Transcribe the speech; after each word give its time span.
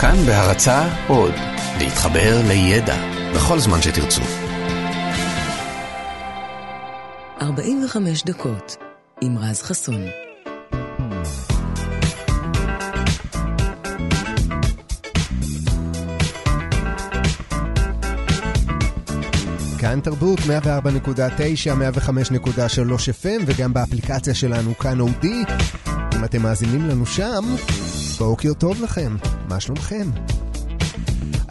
כאן 0.00 0.16
בהרצה 0.26 0.88
עוד, 1.08 1.34
להתחבר 1.78 2.40
לידע 2.48 2.96
בכל 3.34 3.58
זמן 3.58 3.82
שתרצו. 3.82 4.22
45 7.42 8.24
דקות 8.24 8.76
עם 9.20 9.38
רז 9.38 9.62
חסון. 9.62 10.00
כאן 19.78 20.00
תרבות 20.00 20.38
104.9, 20.38 20.42
105.3 20.46 20.50
FM 23.22 23.42
וגם 23.46 23.72
באפליקציה 23.72 24.34
שלנו 24.34 24.78
כאן 24.78 25.00
אודי. 25.00 25.44
אם 26.16 26.24
אתם 26.24 26.42
מאזינים 26.42 26.88
לנו 26.88 27.06
שם, 27.06 27.44
בוקר 28.18 28.52
טוב 28.54 28.82
לכם, 28.82 29.16
מה 29.48 29.60
שלומכם? 29.60 30.10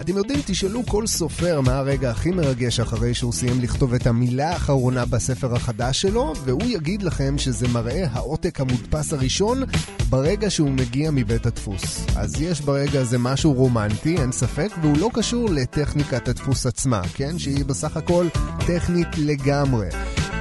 אתם 0.02 0.18
יודעים, 0.18 0.40
תשאלו 0.46 0.86
כל 0.86 1.08
סופר 1.08 1.62
מה 1.62 1.78
הרגע 1.78 2.12
הכי 2.12 2.32
מרגש 2.32 2.80
אחרי 2.80 3.14
שהוא 3.14 3.34
סיים 3.34 3.62
לכתוב 3.62 3.94
את 3.94 4.08
המילה 4.08 4.50
האחרונה 4.50 5.06
בספר 5.06 5.56
החדש 5.56 6.02
שלו, 6.02 6.34
והוא 6.44 6.64
יגיד 6.64 7.04
לכם 7.04 7.38
שזה 7.38 7.68
מראה 7.68 8.08
העותק 8.12 8.60
המודפס 8.60 9.14
הראשון 9.14 9.64
ברגע 10.10 10.50
שהוא 10.50 10.70
מגיע 10.70 11.12
מבית 11.12 11.46
הדפוס. 11.46 12.06
אז 12.16 12.42
יש 12.42 12.62
ברגע 12.62 13.02
הזה 13.02 13.18
משהו 13.18 13.54
רומנטי, 13.54 14.18
אין 14.18 14.32
ספק, 14.32 14.70
והוא 14.82 14.98
לא 14.98 15.10
קשור 15.14 15.50
לטכניקת 15.50 16.28
הדפוס 16.28 16.66
עצמה, 16.66 17.02
כן? 17.14 17.40
שהיא 17.40 17.66
בסך 17.66 17.98
הכל 17.98 18.28
טכנית 18.68 19.08
לגמרי. 19.18 19.90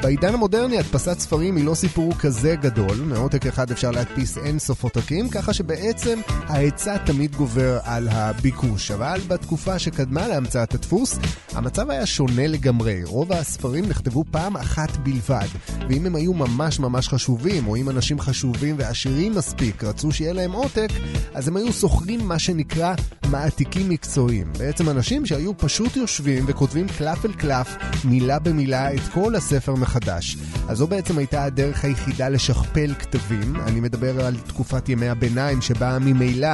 בעידן 0.03 0.35
המודרני 0.35 0.79
הדפסת 0.79 1.19
ספרים 1.19 1.57
היא 1.57 1.65
לא 1.65 1.75
סיפור 1.75 2.13
כזה 2.19 2.55
גדול, 2.61 2.97
מעותק 2.97 3.47
אחד 3.47 3.71
אפשר 3.71 3.91
להדפיס 3.91 4.39
אין 4.39 4.59
סוף 4.59 4.83
עותקים, 4.83 5.29
ככה 5.29 5.53
שבעצם 5.53 6.21
ההיצע 6.47 6.97
תמיד 6.99 7.37
גובר 7.37 7.79
על 7.83 8.09
הביקוש. 8.09 8.91
אבל 8.91 9.21
בתקופה 9.29 9.79
שקדמה 9.79 10.29
להמצאת 10.29 10.75
הדפוס, 10.75 11.19
המצב 11.53 11.91
היה 11.91 12.07
שונה 12.07 12.47
לגמרי. 12.47 13.05
רוב 13.05 13.33
הספרים 13.33 13.87
נכתבו 13.89 14.25
פעם 14.31 14.57
אחת 14.57 14.97
בלבד, 14.97 15.47
ואם 15.89 16.07
הם 16.07 16.17
היו 16.17 16.35
ממש 16.35 16.81
ממש 16.81 17.09
חשובים, 17.09 17.67
או 17.67 17.77
אם 17.77 17.91
אנשים 17.91 18.21
חשובים 18.21 18.75
ועשירים 18.79 19.35
מספיק 19.35 19.85
רצו 19.85 20.13
שיהיה 20.13 20.33
להם 20.33 20.53
עותק, 20.53 20.89
אז 21.35 21.49
הם 21.49 21.57
היו 21.57 21.73
שוכרים 21.73 22.29
מה 22.29 22.39
שנקרא 22.39 22.95
מעתיקים 23.31 23.89
מקצועיים. 23.89 24.53
בעצם 24.59 24.89
אנשים 24.89 25.27
שהיו 25.27 25.59
פשוט 25.59 25.97
יושבים 25.97 26.45
וכותבים 26.49 26.87
קלף 26.99 27.25
אל 27.25 27.33
קלף, 27.33 27.77
מילה 28.05 28.39
במילה, 28.39 28.95
את 28.95 29.01
כל 29.15 29.35
הספר 29.35 29.75
מחדש. 29.87 30.37
אז 30.69 30.79
זו 30.79 30.87
בעצם 30.87 31.19
הייתה 31.19 31.45
הדרך 31.45 31.85
היחידה 31.85 32.29
לשכפל 32.29 32.95
כתבים. 32.99 33.57
אני 33.57 33.81
מדבר 33.81 34.27
על 34.27 34.37
תקופת 34.47 34.89
ימי 34.89 35.09
הביניים 35.09 35.63
שבה 35.63 35.99
ממילא 36.01 36.49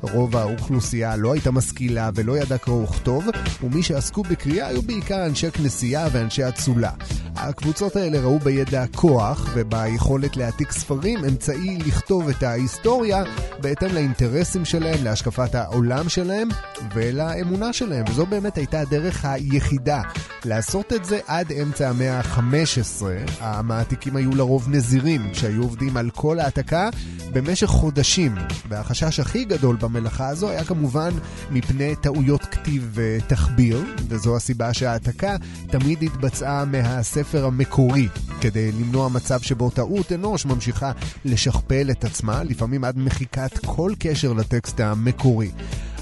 רוב 0.00 0.36
האוכלוסייה 0.36 1.16
לא 1.16 1.32
הייתה 1.32 1.50
משכילה 1.50 2.10
ולא 2.14 2.38
ידעה 2.38 2.58
קרוא 2.58 2.82
וכתוב, 2.82 3.26
ומי 3.62 3.82
שעסקו 3.82 4.22
בקריאה 4.22 4.66
היו 4.66 4.82
בעיקר 4.82 5.26
אנשי 5.26 5.50
כנסייה 5.50 6.08
ואנשי 6.12 6.48
אצולה. 6.48 6.90
הקבוצות 7.36 7.96
האלה 7.96 8.20
ראו 8.20 8.38
בידע 8.38 8.84
כוח 8.94 9.50
וביכולת 9.54 10.36
להעתיק 10.36 10.72
ספרים 10.72 11.24
אמצעי 11.24 11.78
לכתוב 11.86 12.28
את 12.28 12.42
ההיסטוריה 12.42 13.24
בהתאם 13.60 13.94
לאינטרסים 13.94 14.64
שלהם, 14.64 15.04
להשקפת 15.04 15.54
העולם 15.54 16.08
שלהם 16.08 16.48
ולאמונה 16.94 17.72
שלהם. 17.72 18.04
וזו 18.08 18.26
באמת 18.26 18.56
הייתה 18.56 18.80
הדרך 18.80 19.24
היחידה 19.24 20.02
לעשות 20.44 20.92
את 20.92 21.04
זה 21.04 21.18
עד 21.26 21.52
אמצע 21.52 21.88
המאה 21.88 22.18
ה-15. 22.18 22.75
המעתיקים 23.40 24.16
היו 24.16 24.34
לרוב 24.34 24.68
נזירים 24.68 25.30
שהיו 25.32 25.62
עובדים 25.62 25.96
על 25.96 26.10
כל 26.10 26.40
העתקה 26.40 26.88
במשך 27.32 27.66
חודשים. 27.66 28.34
והחשש 28.68 29.20
הכי 29.20 29.44
גדול 29.44 29.76
במלאכה 29.76 30.28
הזו 30.28 30.48
היה 30.50 30.64
כמובן 30.64 31.10
מפני 31.50 31.96
טעויות 31.96 32.44
כתיב 32.44 32.90
ותחביר, 32.94 33.84
וזו 34.08 34.36
הסיבה 34.36 34.74
שההעתקה 34.74 35.36
תמיד 35.66 36.02
התבצעה 36.02 36.64
מהספר 36.64 37.46
המקורי, 37.46 38.08
כדי 38.40 38.72
למנוע 38.72 39.08
מצב 39.08 39.40
שבו 39.40 39.70
טעות 39.70 40.12
אנוש 40.12 40.46
ממשיכה 40.46 40.92
לשכפל 41.24 41.90
את 41.90 42.04
עצמה, 42.04 42.42
לפעמים 42.44 42.84
עד 42.84 42.98
מחיקת 42.98 43.58
כל 43.58 43.92
קשר 43.98 44.32
לטקסט 44.32 44.80
המקורי. 44.80 45.50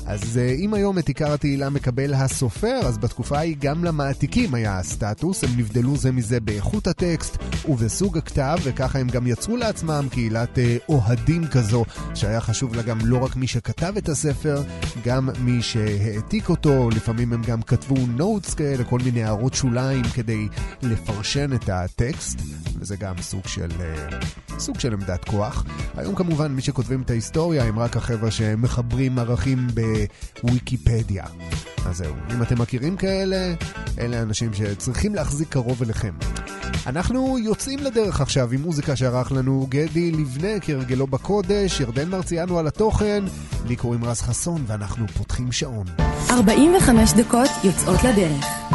אז 0.07 0.39
אה, 0.39 0.55
אם 0.59 0.75
היום 0.75 0.99
את 0.99 1.09
עיקר 1.09 1.33
התהילה 1.33 1.71
מקבל 1.71 2.15
הסופר, 2.15 2.81
אז 2.85 2.99
בתקופה 2.99 3.39
ההיא 3.39 3.57
גם 3.61 3.85
למעתיקים 3.85 4.55
היה 4.55 4.79
הסטטוס, 4.79 5.45
הם 5.45 5.51
נבדלו 5.57 5.97
זה 5.97 6.13
מזה 6.13 6.41
באיכות 6.41 6.87
הטקסט 6.87 7.37
ובסוג 7.69 8.19
הכתב, 8.19 8.57
וככה 8.63 8.99
הם 8.99 9.09
גם 9.09 9.27
יצרו 9.27 9.57
לעצמם 9.57 10.07
קהילת 10.11 10.59
אה, 10.59 10.77
אוהדים 10.89 11.47
כזו, 11.47 11.85
שהיה 12.15 12.41
חשוב 12.41 12.75
לה 12.75 12.83
גם 12.83 12.99
לא 13.05 13.25
רק 13.25 13.37
מי 13.37 13.47
שכתב 13.47 13.95
את 13.99 14.09
הספר, 14.09 14.63
גם 15.05 15.29
מי 15.41 15.63
שהעתיק 15.63 16.49
אותו, 16.49 16.91
לפעמים 16.91 17.33
הם 17.33 17.43
גם 17.43 17.63
כתבו 17.63 17.97
נוטס 18.09 18.55
כאלה, 18.55 18.85
כל 18.85 18.99
מיני 19.05 19.25
הערות 19.25 19.55
שוליים 19.55 20.05
כדי 20.15 20.49
לפרשן 20.83 21.53
את 21.53 21.69
הטקסט, 21.69 22.41
וזה 22.79 22.97
גם 22.97 23.15
סוג 23.21 23.47
של, 23.47 23.71
אה, 23.81 24.19
סוג 24.59 24.81
של 24.81 24.93
עמדת 24.93 25.25
כוח. 25.25 25.65
היום 25.97 26.15
כמובן 26.15 26.53
מי 26.53 26.63
שכותבים 26.63 27.03
את 27.03 27.11
ההיסטוריה 27.11 27.65
הם 27.65 27.79
רק 27.79 27.97
החבר'ה 27.97 28.31
שמחברים 28.31 29.19
ערכים 29.19 29.67
ב... 29.75 29.94
בוויקיפדיה. 30.43 31.25
אז 31.87 31.97
זהו, 31.97 32.15
אם 32.35 32.43
אתם 32.43 32.63
מכירים 32.63 32.97
כאלה, 32.97 33.55
אלה 33.99 34.23
אנשים 34.23 34.55
שצריכים 34.55 35.15
להחזיק 35.15 35.49
קרוב 35.49 35.83
אליכם. 35.83 36.15
אנחנו 36.87 37.39
יוצאים 37.39 37.79
לדרך 37.79 38.21
עכשיו 38.21 38.53
עם 38.53 38.63
מוזיקה 38.63 38.97
שערך 38.97 39.33
לנו 39.33 39.67
גדי 39.69 40.11
לבנה 40.11 40.61
כהרגלו 40.61 41.07
בקודש, 41.07 41.81
ירדן 41.81 42.09
מרציאנו 42.09 42.59
על 42.59 42.67
התוכן, 42.67 43.25
לי 43.67 43.77
קוראים 43.77 44.05
רז 44.05 44.21
חסון 44.21 44.65
ואנחנו 44.67 45.09
פותחים 45.09 45.53
שעון. 45.53 45.87
45 46.31 47.13
דקות 47.13 47.51
יוצאות 47.65 48.05
לדרך. 48.05 48.74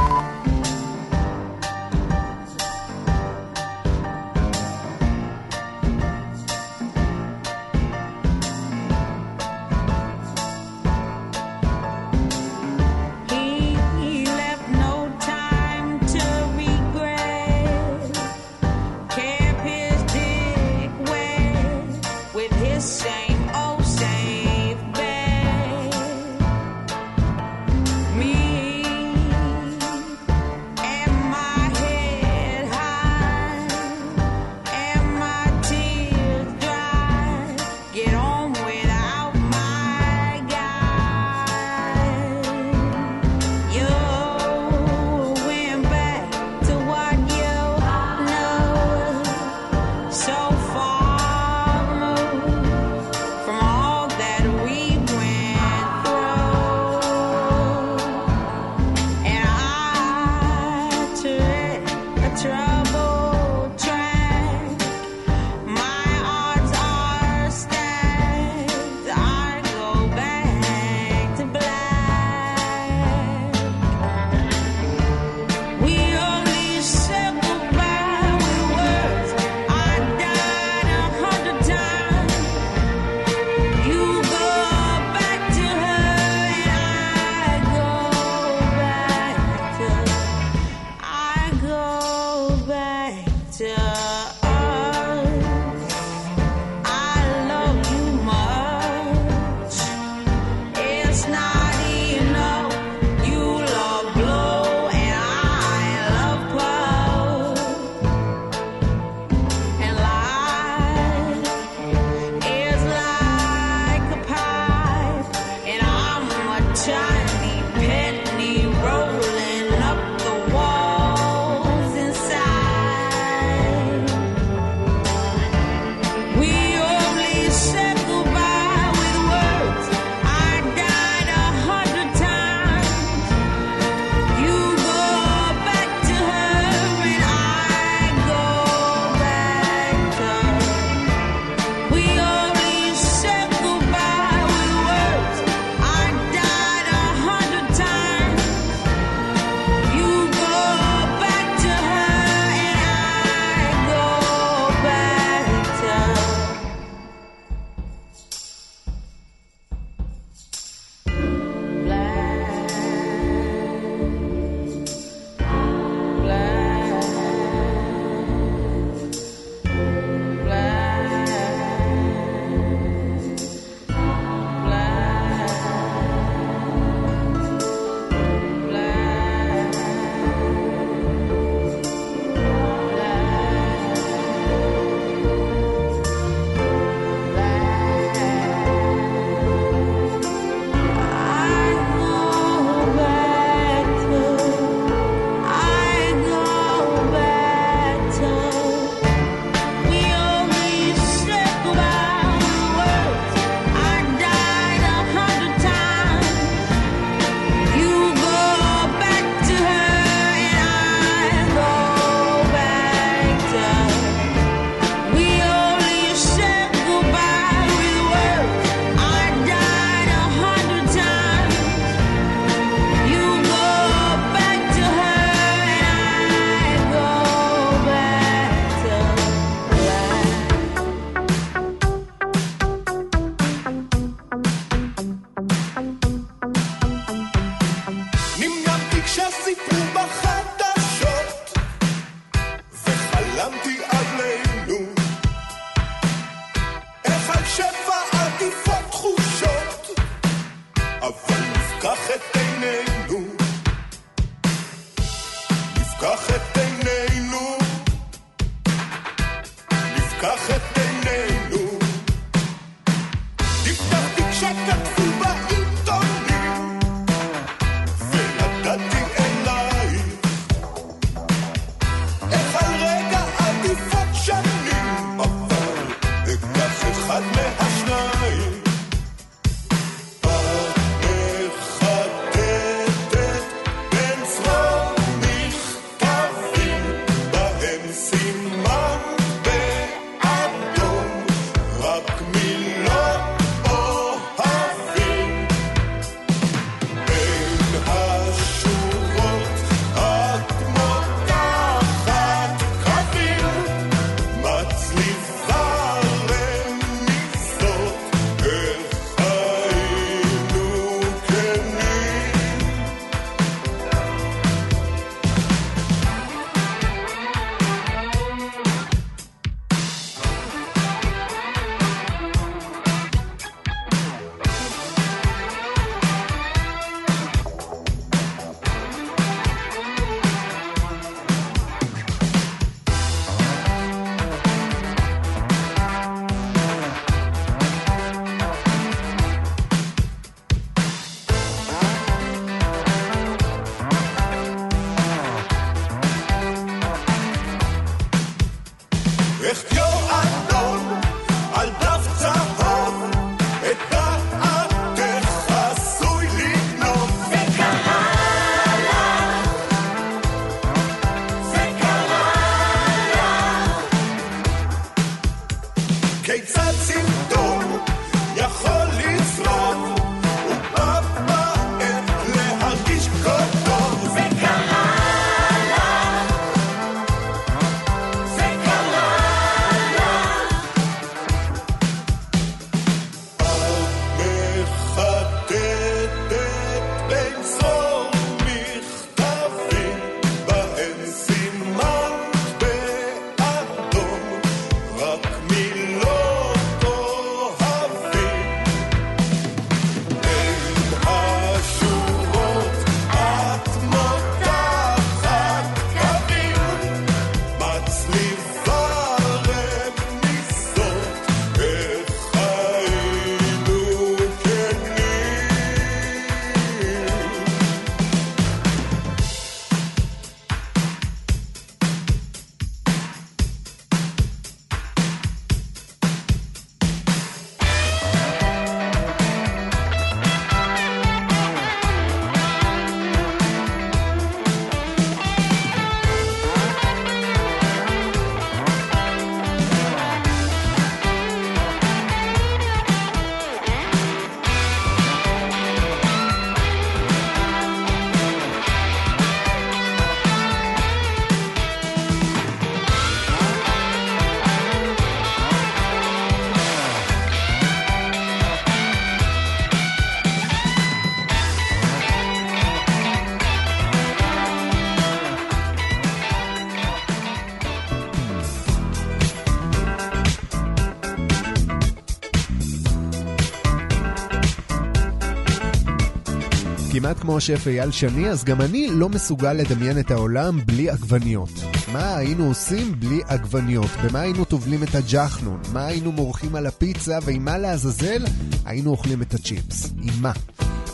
כמו 477.30 477.38
השף 477.38 477.68
אייל 477.68 477.92
שני, 477.92 478.30
אז 478.30 478.44
גם 478.44 478.62
אני 478.62 478.88
לא 478.92 479.10
מסוגל 479.10 479.54
לדמיין 479.54 480.00
את 480.00 480.12
העולם 480.12 480.60
בלי 480.66 480.90
עגבניות. 480.90 481.50
מה 481.94 482.16
היינו 482.16 482.48
עושים 482.48 483.00
בלי 483.00 483.20
עגבניות? 483.28 483.90
במה 484.04 484.20
היינו 484.20 484.46
טובלים 484.46 484.84
את 484.84 484.96
הג'חנון? 484.96 485.62
מה 485.74 485.86
היינו 485.86 486.12
מורחים 486.12 486.56
על 486.56 486.66
הפיצה? 486.66 487.20
ועם 487.26 487.46
מה 487.46 487.58
לעזאזל 487.58 488.26
היינו 488.66 488.92
אוכלים 488.92 489.22
את 489.22 489.34
הצ'יפס? 489.34 489.94
עם 490.02 490.14
מה? 490.22 490.32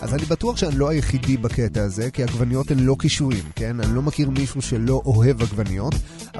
אז 0.01 0.13
אני 0.13 0.25
בטוח 0.25 0.57
שאני 0.57 0.75
לא 0.77 0.89
היחידי 0.89 1.37
בקטע 1.37 1.83
הזה, 1.83 2.11
כי 2.11 2.23
עגבניות 2.23 2.71
הן 2.71 2.79
לא 2.79 2.95
קישואים, 2.99 3.43
כן? 3.55 3.79
אני 3.79 3.95
לא 3.95 4.01
מכיר 4.01 4.29
מישהו 4.29 4.61
שלא 4.61 5.01
אוהב 5.05 5.41
עגבניות, 5.41 5.93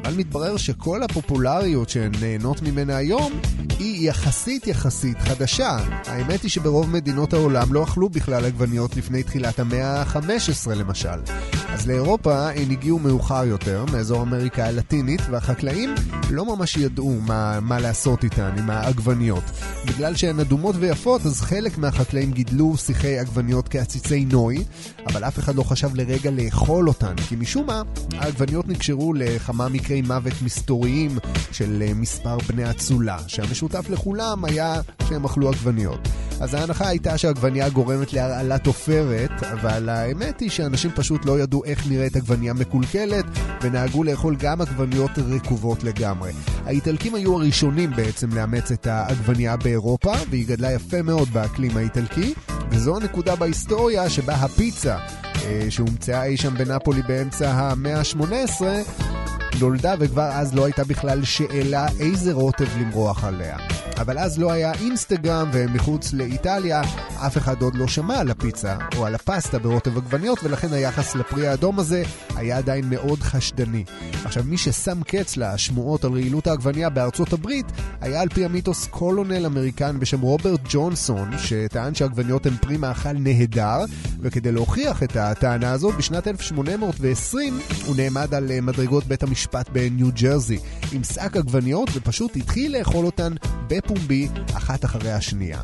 אבל 0.06 0.14
מתברר 0.14 0.58
שכל 0.58 1.04
הפופולריות 1.04 1.90
שהן 1.90 2.12
נהנות 2.22 2.62
ממנה 2.62 2.98
היום 2.98 3.34
היא 3.80 4.10
יחסית 4.10 4.68
יחסית 4.68 5.18
חדשה. 5.20 5.78
האמת 6.08 6.42
היא 6.42 6.52
שברוב 6.52 6.90
מדינות 6.90 7.34
העולם 7.34 7.74
לא 7.74 7.84
אכלו 7.84 8.10
בכלל 8.10 8.46
עגבניות 8.46 8.96
לפני 8.96 9.24
תחילת 9.24 9.60
המאה 9.60 10.02
ה-15 10.02 10.74
למשל. 10.76 11.55
אז 11.76 11.88
לאירופה 11.88 12.50
הן 12.50 12.72
הגיעו 12.72 13.00
מאוחר 13.00 13.46
יותר, 13.46 13.86
מאזור 13.92 14.22
אמריקה 14.22 14.66
הלטינית, 14.66 15.22
והחקלאים 15.30 15.96
לא 16.30 16.56
ממש 16.56 16.78
ידעו 16.78 17.20
מה, 17.22 17.60
מה 17.60 17.80
לעשות 17.80 18.24
איתן, 18.24 18.52
עם 18.58 18.70
העגבניות. 18.70 19.44
בגלל 19.86 20.16
שהן 20.16 20.40
אדומות 20.40 20.76
ויפות, 20.80 21.26
אז 21.26 21.42
חלק 21.42 21.78
מהחקלאים 21.78 22.32
גידלו 22.32 22.78
שיחי 22.78 23.20
עגבניות 23.20 23.68
כעציצי 23.68 24.26
נוי, 24.26 24.64
אבל 25.08 25.24
אף 25.24 25.40
אחד 25.40 25.56
לא 25.56 25.64
חשב 25.64 25.96
לרגע 25.96 26.32
לאכול 26.32 26.88
אותן, 26.88 27.16
כי 27.30 27.36
משום 27.36 27.68
מה, 27.68 27.82
העגבניות 28.12 28.68
נקשרו 28.68 29.14
לכמה 29.14 29.70
מקרי 29.70 30.02
מוות 30.02 30.34
מסתוריים 30.42 31.18
של 31.52 31.84
אה, 31.88 31.94
מספר 31.94 32.38
בני 32.48 32.70
אצולה, 32.70 33.18
שהמשותף 33.28 33.90
לכולם 33.90 34.46
היה 34.46 34.82
שהם 35.10 35.26
אכלו 35.26 35.50
עגבניות. 35.50 36.08
אז 36.40 36.54
ההנחה 36.54 36.88
הייתה 36.88 37.18
שהעגבנייה 37.18 37.70
גורמת 37.70 38.14
להרעלת 38.14 38.68
עופרת, 38.68 39.44
אבל 39.44 39.90
האמת 39.90 40.40
היא 40.40 40.50
שאנשים 40.50 40.92
פשוט 40.96 41.26
לא 41.26 41.40
ידעו 41.40 41.65
איך 41.66 41.88
נראית 41.88 42.16
עגבנייה 42.16 42.54
מקולקלת, 42.54 43.26
ונהגו 43.62 44.04
לאכול 44.04 44.36
גם 44.36 44.62
עגבניות 44.62 45.12
רקובות 45.18 45.84
לגמרי. 45.84 46.32
האיטלקים 46.66 47.16
היו 47.16 47.36
הראשונים 47.36 47.92
בעצם 47.96 48.30
לאמץ 48.36 48.72
את 48.72 48.88
העגבנייה 48.88 49.58
באירופה, 49.58 50.14
והיא 50.30 50.48
גדלה 50.48 50.72
יפה 50.72 51.02
מאוד 51.02 51.30
באקלים 51.30 51.78
האיטלקי, 51.78 52.34
וזו 52.70 52.98
הנקודה 52.98 53.36
בהיסטוריה 53.36 54.10
שבה 54.10 54.34
הפיצה, 54.34 54.98
אה, 55.46 55.66
שהומצאה 55.70 56.24
אי 56.24 56.38
שם 56.38 56.58
בנפולי 56.58 57.02
באמצע 57.02 57.52
המאה 57.52 58.00
ה-18, 58.00 58.62
נולדה 59.60 59.96
וכבר 60.00 60.30
אז 60.32 60.56
לא 60.56 60.66
הייתה 60.66 60.84
בכלל 60.84 61.24
שאלה 61.24 61.88
איזה 62.00 62.34
רוטב 62.34 62.78
למרוח 62.80 63.24
עליה. 63.24 63.58
אבל 63.98 64.18
אז 64.18 64.40
לא 64.40 64.52
היה 64.52 64.74
אינסטגרם 64.74 65.50
ומחוץ 65.54 66.14
לאיטליה 66.14 66.82
אף 67.28 67.38
אחד 67.38 67.62
עוד 67.62 67.76
לא 67.76 67.88
שמע 67.88 68.18
על 68.18 68.32
הפיצה 68.32 68.76
או 68.98 69.06
על 69.06 69.16
הפסטה 69.16 69.60
ברוטב 69.60 69.98
עגבניות 69.98 70.44
ולכן 70.44 70.74
היחס 70.74 71.16
לפרי 71.16 71.48
האדום 71.48 71.80
הזה 71.80 72.04
היה 72.36 72.58
עדיין 72.58 72.90
מאוד 72.90 73.20
חשדני. 73.20 73.84
עכשיו 74.26 74.44
מי 74.44 74.58
ששם 74.58 75.04
קץ 75.04 75.38
לשמועות 75.38 76.06
על 76.06 76.12
רעילות 76.12 76.48
העגבנייה 76.48 76.90
בארצות 76.90 77.34
הברית 77.34 77.66
היה 78.02 78.22
על 78.22 78.30
פי 78.30 78.46
המיתוס 78.46 78.88
קולונל 78.88 79.46
אמריקני 79.46 80.00
בשם 80.00 80.22
רוברט 80.22 80.60
ג'ונסון 80.70 81.32
שטען 81.38 81.96
שעגבניות 81.96 82.46
הן 82.46 82.54
פרי 82.62 82.78
מאכל 82.78 83.14
נהדר 83.14 83.86
וכדי 84.20 84.52
להוכיח 84.52 85.04
את 85.04 85.16
הטענה 85.16 85.72
הזאת 85.72 85.96
בשנת 85.96 86.28
1820 86.28 87.60
הוא 87.86 87.96
נעמד 87.96 88.34
על 88.34 88.52
אה, 88.52 88.62
מדרגות 88.62 89.04
בית 89.04 89.24
המשפט 89.24 89.45
בניו 89.74 90.08
ג'רזי 90.22 90.58
עם 90.92 91.04
שק 91.04 91.38
עגבניות 91.38 91.90
ופשוט 91.94 92.36
התחיל 92.36 92.78
לאכול 92.78 93.06
אותן 93.06 93.34
בפומבי 93.68 94.28
אחת 94.54 94.86
אחרי 94.86 95.12
השנייה. 95.12 95.62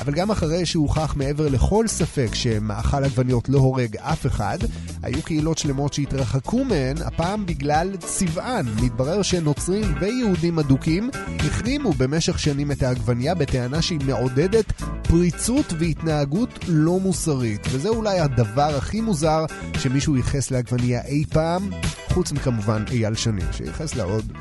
אבל 0.00 0.12
גם 0.12 0.30
אחרי 0.30 0.66
שהוכח 0.66 1.14
מעבר 1.16 1.48
לכל 1.48 1.88
ספק 1.88 2.34
שמאכל 2.34 3.04
עגבניות 3.04 3.48
לא 3.48 3.58
הורג 3.58 3.96
אף 3.96 4.26
אחד, 4.26 4.58
היו 5.02 5.22
קהילות 5.22 5.58
שלמות 5.58 5.92
שהתרחקו 5.92 6.64
מהן, 6.64 6.96
הפעם 7.04 7.46
בגלל 7.46 7.96
צבען. 7.96 8.66
מתברר 8.82 9.22
שנוצרים 9.22 9.94
ויהודים 10.00 10.58
אדוקים 10.58 11.10
החרימו 11.38 11.92
במשך 11.92 12.38
שנים 12.38 12.72
את 12.72 12.82
העגבנייה 12.82 13.34
בטענה 13.34 13.82
שהיא 13.82 14.00
מעודדת 14.06 14.72
פריצות 15.02 15.72
והתנהגות 15.78 16.58
לא 16.68 17.00
מוסרית. 17.00 17.66
וזה 17.70 17.88
אולי 17.88 18.20
הדבר 18.20 18.76
הכי 18.76 19.00
מוזר 19.00 19.44
שמישהו 19.78 20.16
ייחס 20.16 20.50
לעגבנייה 20.50 21.04
אי 21.04 21.24
פעם, 21.30 21.70
חוץ 22.08 22.32
מכמובן 22.32 22.84
אייל 22.90 23.14
שני, 23.14 23.42
שייחס 23.52 23.94
לה 23.94 24.04
עוד, 24.04 24.32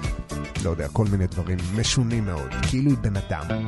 לא 0.63 0.69
יודע, 0.69 0.87
כל 0.87 1.05
מיני 1.11 1.27
דברים 1.27 1.57
משונים 1.75 2.25
מאוד, 2.25 2.49
כאילו 2.69 2.89
היא 2.89 2.97
בן 2.97 3.13
אדם. 3.15 3.65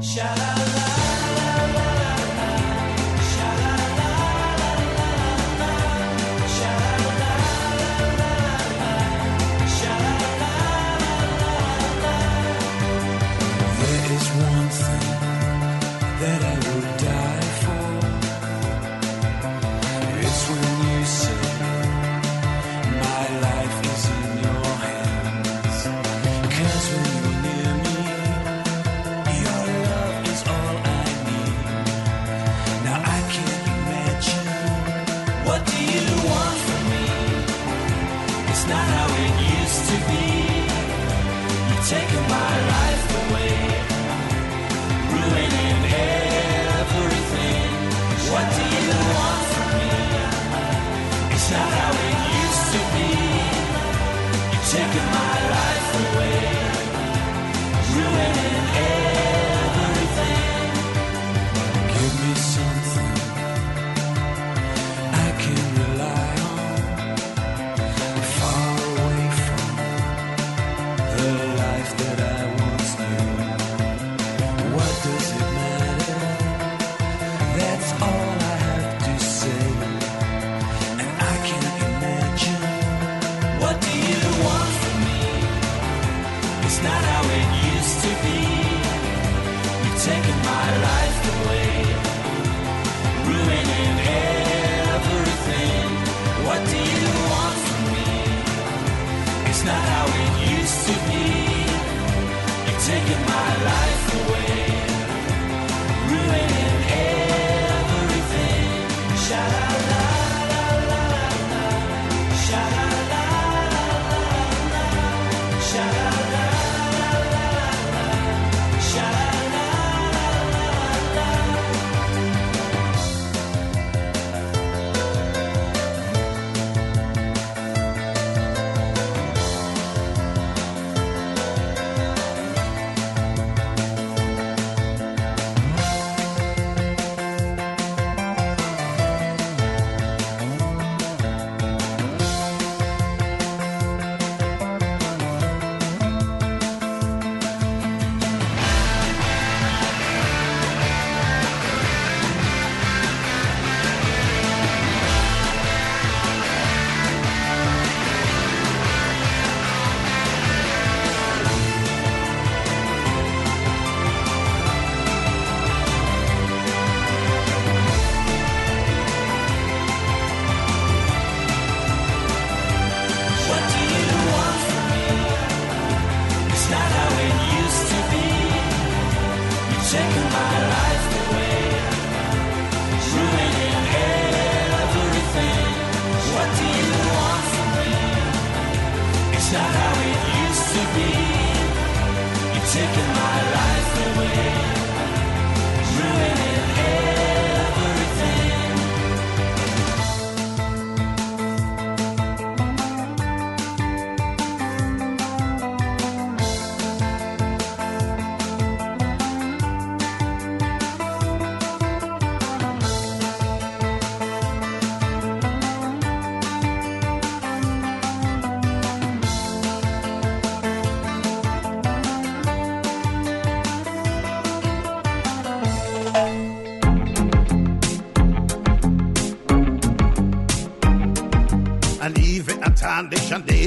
Shout 0.00 0.38
out. 0.38 0.67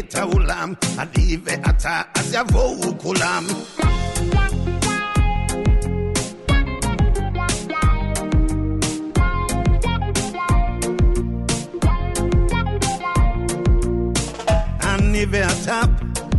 את 0.02 0.16
העולם, 0.16 0.74
אני 1.00 1.38
ואתה, 1.44 2.02
אז 2.16 2.34
יבואו 2.34 2.98
כולם. 2.98 3.44
אני 14.84 15.26
ואתה 15.32 15.82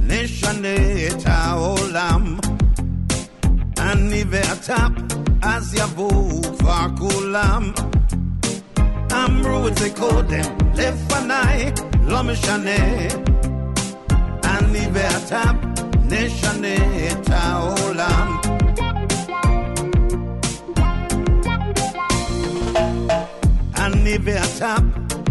נשנה 0.07 0.69
את 1.07 1.23
העולם. 1.27 2.37
אני 3.79 4.25
ואתה, 4.31 4.87
אז 5.43 5.75
יבואו 5.75 6.43
כבר 6.59 6.87
כולם. 6.99 7.73
אמרו 9.13 9.69
את 9.69 9.79
זה 9.79 9.91
קודם, 9.91 10.45
לפניי, 10.75 11.73
לא 12.07 12.23
משנה. 12.23 13.32
אני 14.93 15.01
ואתה 15.01 15.43
נשנה 16.05 16.77
את 17.13 17.31
העולם. 17.31 18.41
אני 23.77 24.19
ואתה 24.25 24.75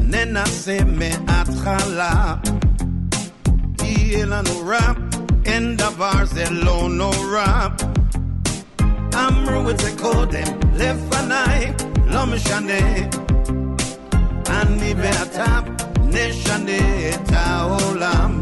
ננסה 0.02 0.78
מההתחלה. 0.86 2.36
יהיה 3.84 4.26
לנו 4.26 4.50
רע, 4.68 4.94
אין 5.46 5.78
דבר 5.78 6.26
זה 6.26 6.44
לא 6.50 6.88
נורא. 6.90 7.68
אמרו 9.16 9.70
את 9.70 9.80
זה 9.80 9.92
קודם, 10.00 10.60
לפניי, 10.76 11.74
לא 12.08 12.26
משנה. 12.26 12.96
אני 14.50 14.94
ואתה 14.98 15.60
נשנה 16.04 17.10
את 17.14 17.32
העולם. 17.34 18.41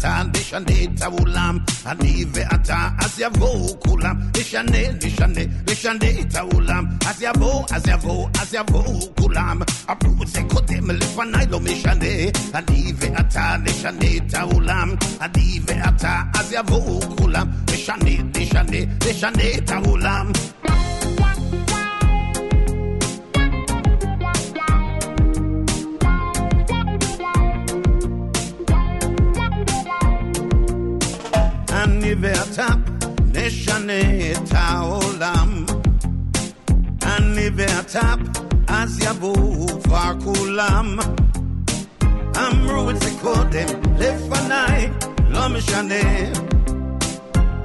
ואתה 0.00 0.22
נשנה 0.38 0.84
את 0.84 1.02
העולם, 1.02 1.58
אני 1.86 2.24
ואתה, 2.32 2.88
אז 2.98 3.20
יבואו 3.20 3.80
כולם, 3.80 4.16
נשנה, 4.38 4.78
נשנה, 5.04 5.40
נשנה 5.70 6.20
את 6.20 6.34
העולם, 6.34 6.84
אז 7.06 7.22
יבואו, 7.22 7.66
אז 7.70 7.82
יבואו, 7.88 8.28
אז 8.40 8.54
יבואו 8.54 9.14
כולם, 9.16 9.60
אמרו 9.90 10.22
את 10.22 10.28
זה 10.28 10.40
קודם, 10.48 10.90
לפניי 10.90 11.46
לא 11.46 11.60
משנה, 11.60 12.06
אני 12.54 12.92
ואתה 12.96 13.56
נשנה 13.64 14.16
את 14.16 14.34
העולם, 14.34 14.94
אני 15.20 15.60
ואתה, 15.66 16.22
אז 16.34 16.52
יבואו 16.52 17.16
כולם, 17.16 17.50
נשנה, 17.72 18.22
נשנה, 18.36 18.78
נשנה 19.10 19.42
את 19.58 19.70
העולם. 19.70 20.32
אני 32.10 32.18
ואתה 32.20 32.66
נשנה 33.32 33.92
את 34.32 34.52
העולם. 34.52 35.64
אני 37.02 37.50
ואתה, 37.56 38.14
אז 38.68 39.00
יבואו 39.00 39.66
כבר 39.84 40.12
כולם. 40.24 40.98
אמרו 42.36 42.90
את 42.90 43.00
זה 43.02 43.10
קודם, 43.20 43.66
לפניי, 43.98 44.90
לא 45.28 45.48
משנה. 45.48 46.32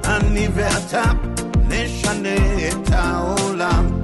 אני 0.04 0.48
ואתה 0.54 1.02
נשנה 1.68 2.68
את 2.68 2.90
העולם. 2.92 3.95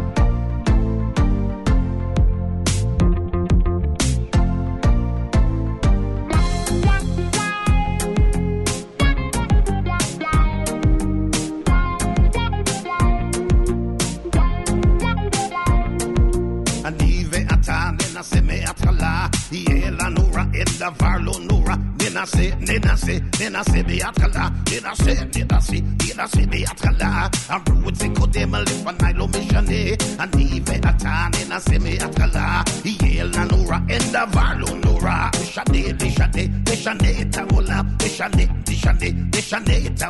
לנו 20.62 20.78
רע, 20.78 20.78
אין 20.78 20.78
דבר 20.78 21.16
לא 21.20 21.32
נורא. 21.50 21.74
ננסה, 22.02 22.48
ננסה, 22.60 23.12
ננסה 23.40 23.82
מההתחלה, 23.86 24.48
ננסה, 24.70 25.12
ננסה, 25.36 25.72
ננסה 25.72 26.40
מההתחלה. 26.50 27.26
אמרו 27.50 27.88
את 27.88 27.94
זה 27.94 28.06
קודם, 28.14 28.54
לפניי 28.54 29.12
לא 29.14 29.28
משנה. 29.28 30.20
אני 30.20 30.60
ואתה 30.66 31.26
ננסה 31.40 31.78
מההתחלה, 31.78 32.62
יהיה 32.84 33.24
לנו 33.24 33.68
רע, 33.68 33.78
אין 33.88 34.02
דבר 34.12 34.52
לא 34.56 34.68
נורא. 34.84 35.28
נשנה, 35.42 35.92
נשנה, 36.04 36.42
נשנה 36.72 37.20
את 37.20 37.36
העולם, 37.36 37.88
נשנה, 38.06 38.42
נשנה, 38.68 39.06
נשנה 39.36 39.76
את 39.86 40.02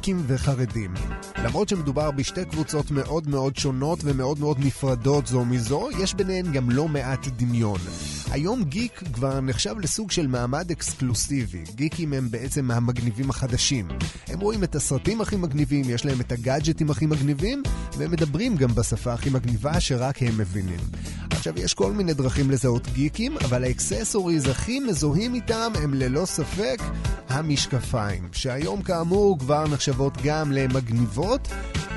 גיקים 0.00 0.24
וחרדים. 0.26 0.94
למרות 1.44 1.68
שמדובר 1.68 2.10
בשתי 2.10 2.44
קבוצות 2.44 2.90
מאוד 2.90 3.28
מאוד 3.28 3.56
שונות 3.56 3.98
ומאוד 4.04 4.40
מאוד 4.40 4.58
נפרדות 4.60 5.26
זו 5.26 5.44
מזו, 5.44 5.88
יש 6.02 6.14
ביניהן 6.14 6.52
גם 6.52 6.70
לא 6.70 6.88
מעט 6.88 7.28
דמיון. 7.28 7.78
היום 8.30 8.64
גיק 8.64 9.02
כבר 9.12 9.40
נחשב 9.40 9.74
לסוג 9.78 10.10
של 10.10 10.26
מעמד 10.26 10.70
אקסקלוסיבי. 10.70 11.64
גיקים 11.74 12.12
הם 12.12 12.30
בעצם 12.30 12.70
המגניבים 12.70 13.30
החדשים. 13.30 13.88
הם 14.26 14.40
רואים 14.40 14.64
את 14.64 14.74
הסרטים 14.74 15.20
הכי 15.20 15.36
מגניבים, 15.36 15.84
יש 15.88 16.04
להם 16.04 16.20
את 16.20 16.32
הגאדג'טים 16.32 16.90
הכי 16.90 17.06
מגניבים, 17.06 17.62
והם 17.98 18.10
מדברים 18.10 18.56
גם 18.56 18.74
בשפה 18.74 19.12
הכי 19.12 19.30
מגניבה 19.30 19.80
שרק 19.80 20.22
הם 20.22 20.38
מבינים. 20.38 20.80
עכשיו, 21.30 21.58
יש 21.58 21.74
כל 21.74 21.92
מיני 21.92 22.14
דרכים 22.14 22.50
לזהות 22.50 22.86
גיקים, 22.92 23.36
אבל 23.44 23.64
ה 23.64 23.71
accessories 23.71 24.48
הכי 24.48 24.80
מזוהים 24.80 25.34
איתם 25.34 25.72
הם 25.82 25.94
ללא 25.94 26.24
ספק 26.24 26.82
המשקפיים, 27.28 28.28
שהיום 28.32 28.82
כאמור 28.82 29.38
כבר 29.38 29.68
נחשבות 29.68 30.18
גם 30.24 30.52
למגניבות, 30.52 31.48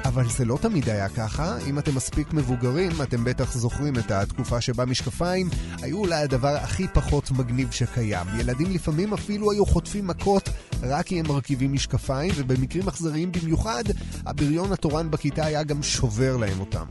אבל 0.05 0.29
זה 0.29 0.45
לא 0.45 0.57
תמיד 0.61 0.89
היה 0.89 1.09
ככה. 1.09 1.57
אם 1.67 1.79
אתם 1.79 1.95
מספיק 1.95 2.33
מבוגרים, 2.33 2.91
אתם 3.03 3.23
בטח 3.23 3.53
זוכרים 3.53 3.97
את 3.97 4.11
התקופה 4.11 4.61
שבה 4.61 4.85
משקפיים 4.85 5.49
היו 5.81 5.97
אולי 5.97 6.22
הדבר 6.23 6.55
הכי 6.55 6.87
פחות 6.93 7.31
מגניב 7.31 7.71
שקיים. 7.71 8.27
ילדים 8.39 8.71
לפעמים 8.71 9.13
אפילו 9.13 9.51
היו 9.51 9.65
חוטפים 9.65 10.07
מכות 10.07 10.49
רק 10.83 11.05
כי 11.05 11.19
הם 11.19 11.27
מרכיבים 11.27 11.73
משקפיים, 11.73 12.31
ובמקרים 12.35 12.87
אכזריים 12.87 13.31
במיוחד, 13.31 13.83
הבריון 14.25 14.73
התורן 14.73 15.11
בכיתה 15.11 15.45
היה 15.45 15.63
גם 15.63 15.83
שובר 15.83 16.37
להם 16.37 16.59
אותם. 16.59 16.85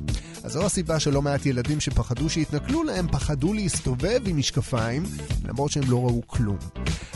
אז 0.44 0.52
זו 0.52 0.66
הסיבה 0.66 1.00
שלא 1.00 1.22
מעט 1.22 1.46
ילדים 1.46 1.80
שפחדו 1.80 2.28
שיתנכלו 2.28 2.84
להם, 2.84 3.08
פחדו 3.08 3.52
להסתובב 3.52 4.20
עם 4.26 4.36
משקפיים, 4.36 5.02
למרות 5.44 5.70
שהם 5.70 5.90
לא 5.90 6.04
ראו 6.04 6.22
כלום. 6.26 6.56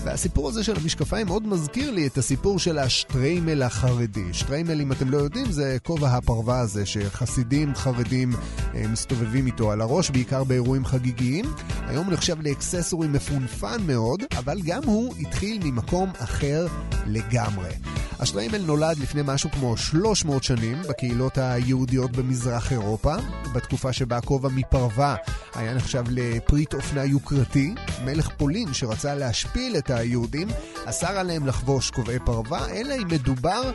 והסיפור 0.05 0.49
הזה 0.49 0.65
של 0.65 0.77
המשקפיים 0.77 1.27
מאוד 1.27 1.47
מזכיר 1.47 1.91
לי 1.91 2.07
את 2.07 2.19
הסיפור 2.19 2.59
של 2.59 2.79
השטריימל 2.79 3.63
החרדי. 3.63 4.25
שטריימל, 4.33 4.81
אם 4.81 4.93
אתם 4.93 5.11
לא 5.11 5.17
יודעים, 5.17 5.53
זה 5.53 5.77
כובע 5.83 6.09
הפרווה 6.09 6.61
הזה 6.61 6.87
שחסידים 6.87 7.75
חרדים 7.75 8.33
אה, 8.75 8.89
מסתובבים 8.89 9.47
איתו 9.47 9.73
על 9.73 9.81
הראש, 9.81 10.11
בעיקר 10.11 10.45
באירועים 10.45 10.85
חגיגיים. 10.85 11.45
היום 11.87 12.06
נחשב 12.11 12.41
לאקססורי 12.41 13.09
מפונפן 13.09 13.83
מאוד, 13.87 14.23
אבל 14.39 14.61
גם 14.65 14.83
הוא 14.85 15.15
התחיל 15.21 15.61
ממקום 15.65 16.11
אחר 16.19 16.67
לגמרי. 17.07 17.71
השטריימל 18.21 18.59
נולד 18.59 18.99
לפני 18.99 19.23
משהו 19.25 19.51
כמו 19.51 19.77
300 19.77 20.43
שנים 20.43 20.83
בקהילות 20.89 21.39
היהודיות 21.39 22.11
במזרח 22.11 22.73
אירופה, 22.73 23.15
בתקופה 23.55 23.93
שבה 23.93 24.21
כובע 24.21 24.49
מפרווה 24.49 25.17
היה 25.55 25.75
נחשב 25.75 26.05
לפריט 26.11 26.75
אופנה 26.75 27.05
יוקרתי. 27.05 27.75
מלך 28.05 28.29
פולין 28.37 28.75
שרצה 28.75 29.15
להשפיל 29.15 29.77
את 29.79 29.91
היהודים, 29.91 30.49
אסר 30.85 31.19
עליהם 31.19 31.47
לחבוש 31.47 31.91
כובעי 31.91 32.19
פרווה, 32.19 32.71
אלא 32.71 32.95
אם 32.95 33.09
מדובר 33.09 33.71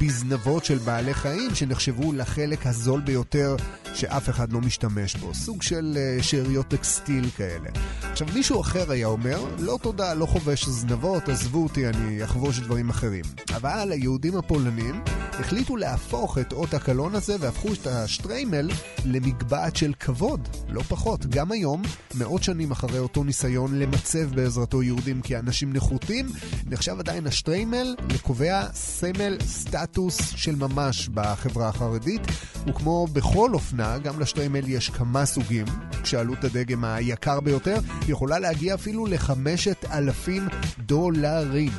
בזנבות 0.00 0.64
של 0.64 0.78
בעלי 0.78 1.14
חיים 1.14 1.54
שנחשבו 1.54 2.12
לחלק 2.12 2.66
הזול 2.66 3.00
ביותר 3.00 3.56
שאף 3.94 4.28
אחד 4.28 4.52
לא 4.52 4.60
משתמש 4.60 5.16
בו. 5.16 5.34
סוג 5.34 5.62
של 5.62 5.96
אה, 5.96 6.22
שאריות 6.22 6.68
טקסטיל 6.68 7.30
כאלה. 7.36 7.68
עכשיו, 8.02 8.28
מישהו 8.34 8.60
אחר 8.60 8.92
היה 8.92 9.06
אומר, 9.06 9.44
לא 9.58 9.78
תודה, 9.82 10.14
לא 10.14 10.26
חובש 10.26 10.68
זנבות, 10.68 11.28
עזבו 11.28 11.62
אותי, 11.62 11.88
אני 11.88 12.24
אחבוש 12.24 12.58
דברים 12.58 12.90
אחרים. 12.90 13.24
אבל 13.56 13.85
היהודים 13.92 14.36
הפולנים 14.36 15.00
החליטו 15.38 15.76
להפוך 15.76 16.38
את 16.38 16.52
אות 16.52 16.74
הקלון 16.74 17.14
הזה 17.14 17.36
והפכו 17.40 17.72
את 17.72 17.86
השטריימל 17.86 18.70
למגבעת 19.04 19.76
של 19.76 19.92
כבוד, 20.00 20.48
לא 20.68 20.82
פחות. 20.82 21.26
גם 21.26 21.52
היום, 21.52 21.82
מאות 22.14 22.42
שנים 22.42 22.70
אחרי 22.70 22.98
אותו 22.98 23.24
ניסיון 23.24 23.78
למצב 23.78 24.34
בעזרתו 24.34 24.82
יהודים 24.82 25.20
כאנשים 25.20 25.72
נחותים, 25.72 26.26
נחשב 26.66 26.96
עדיין 26.98 27.26
השטריימל 27.26 27.96
לקובע 28.14 28.66
סמל 28.72 29.36
סטטוס 29.40 30.18
של 30.36 30.54
ממש 30.54 31.08
בחברה 31.14 31.68
החרדית, 31.68 32.22
וכמו 32.66 33.06
בכל 33.12 33.54
אופנה, 33.54 33.98
גם 33.98 34.20
לשטריימל 34.20 34.68
יש 34.68 34.90
כמה 34.90 35.26
סוגים, 35.26 35.66
כשעלות 36.02 36.44
הדגם 36.44 36.84
היקר 36.84 37.40
ביותר 37.40 37.78
יכולה 38.08 38.38
להגיע 38.38 38.74
אפילו 38.74 39.06
לחמשת 39.06 39.84
אלפים 39.92 40.48
דולרים. 40.78 41.72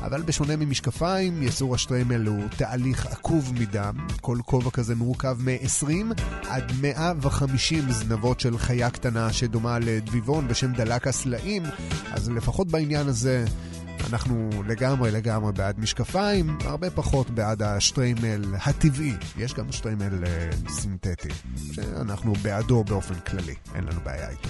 אבל 0.00 0.22
בשונה 0.22 0.56
ממשקפיים, 0.56 1.42
יסור 1.48 1.74
השטריימל 1.74 2.26
הוא 2.26 2.42
תהליך 2.56 3.06
עקוב 3.06 3.52
מדם. 3.60 3.94
כל 4.20 4.38
כובע 4.44 4.70
כזה 4.70 4.94
מורכב 4.94 5.36
מ-20 5.40 6.22
עד 6.48 6.72
150 6.80 7.92
זנבות 7.92 8.40
של 8.40 8.58
חיה 8.58 8.90
קטנה 8.90 9.32
שדומה 9.32 9.78
לדביבון 9.78 10.48
בשם 10.48 10.72
דלק 10.72 11.06
הסלעים, 11.06 11.62
אז 12.12 12.30
לפחות 12.30 12.68
בעניין 12.70 13.08
הזה 13.08 13.44
אנחנו 14.10 14.50
לגמרי 14.66 15.10
לגמרי 15.10 15.52
בעד 15.52 15.80
משקפיים, 15.80 16.58
הרבה 16.64 16.90
פחות 16.90 17.30
בעד 17.30 17.62
השטריימל 17.62 18.44
הטבעי. 18.66 19.14
יש 19.38 19.54
גם 19.54 19.72
שטריימל 19.72 20.24
אה, 20.24 20.50
סינתטי, 20.68 21.28
שאנחנו 21.72 22.32
בעדו 22.42 22.84
באופן 22.84 23.14
כללי, 23.14 23.54
אין 23.74 23.84
לנו 23.84 24.00
בעיה 24.04 24.28
איתו. 24.30 24.48